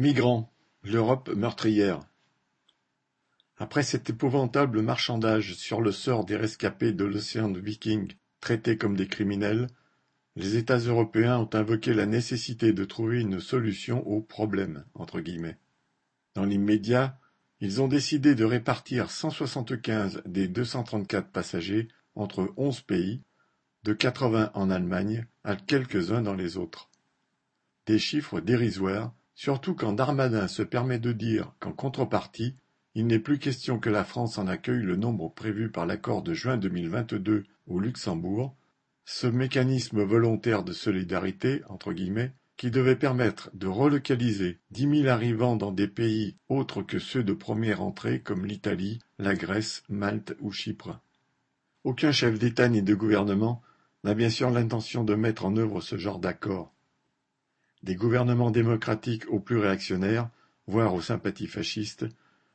[0.00, 0.48] Migrants,
[0.84, 1.98] l'Europe meurtrière.
[3.56, 9.08] Après cet épouvantable marchandage sur le sort des rescapés de l'océan Viking traités comme des
[9.08, 9.66] criminels,
[10.36, 14.84] les États européens ont invoqué la nécessité de trouver une solution au problème.
[16.36, 17.18] Dans l'immédiat,
[17.58, 23.24] ils ont décidé de répartir 175 des 234 passagers entre 11 pays,
[23.82, 26.88] de 80 en Allemagne à quelques-uns dans les autres.
[27.86, 32.56] Des chiffres dérisoires Surtout quand Darmanin se permet de dire qu'en contrepartie,
[32.96, 36.34] il n'est plus question que la France en accueille le nombre prévu par l'accord de
[36.34, 38.56] juin 2022 au Luxembourg,
[39.04, 45.54] ce mécanisme volontaire de solidarité, entre guillemets, qui devait permettre de relocaliser dix mille arrivants
[45.54, 50.50] dans des pays autres que ceux de première entrée comme l'Italie, la Grèce, Malte ou
[50.50, 50.98] Chypre.
[51.84, 53.62] Aucun chef d'État ni de gouvernement
[54.02, 56.74] n'a bien sûr l'intention de mettre en œuvre ce genre d'accord.
[57.82, 60.30] Des gouvernements démocratiques aux plus réactionnaires,
[60.66, 62.06] voire aux sympathies fascistes,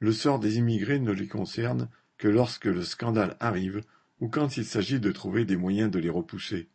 [0.00, 3.80] le sort des immigrés ne les concerne que lorsque le scandale arrive
[4.20, 6.68] ou quand il s'agit de trouver des moyens de les repousser.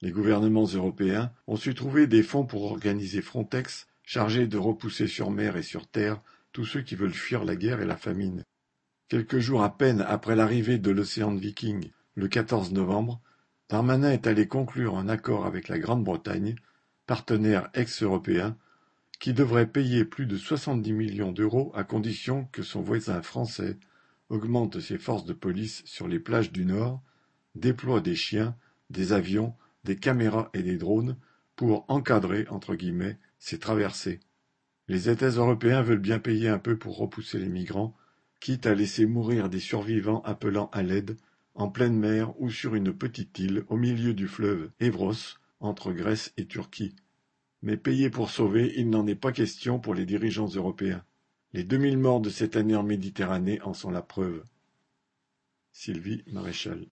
[0.00, 5.30] Les gouvernements européens ont su trouver des fonds pour organiser Frontex, chargé de repousser sur
[5.30, 8.44] mer et sur terre tous ceux qui veulent fuir la guerre et la famine.
[9.08, 13.20] Quelques jours à peine après l'arrivée de l'océan Viking, le 14 novembre,
[13.68, 16.56] Darmanin est allé conclure un accord avec la Grande-Bretagne
[17.08, 18.54] partenaire ex-européen,
[19.18, 23.78] qui devrait payer plus de soixante-dix millions d'euros à condition que son voisin français
[24.28, 27.02] augmente ses forces de police sur les plages du Nord,
[27.54, 28.54] déploie des chiens,
[28.90, 31.16] des avions, des caméras et des drones
[31.56, 34.20] pour encadrer entre guillemets ces traversées.
[34.86, 37.96] Les États européens veulent bien payer un peu pour repousser les migrants,
[38.38, 41.16] quitte à laisser mourir des survivants appelant à l'aide
[41.54, 46.32] en pleine mer ou sur une petite île au milieu du fleuve Évros entre Grèce
[46.36, 46.94] et Turquie.
[47.62, 51.04] Mais payer pour sauver, il n'en est pas question pour les dirigeants européens.
[51.52, 54.44] Les deux mille morts de cette année en Méditerranée en sont la preuve.
[55.72, 56.86] Sylvie Maréchal